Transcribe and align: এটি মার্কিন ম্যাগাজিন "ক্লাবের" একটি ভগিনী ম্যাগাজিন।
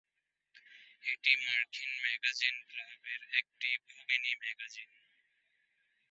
এটি 1.03 1.31
মার্কিন 1.43 1.91
ম্যাগাজিন 2.03 2.55
"ক্লাবের" 2.69 3.21
একটি 3.39 3.69
ভগিনী 3.87 4.31
ম্যাগাজিন। 4.41 4.89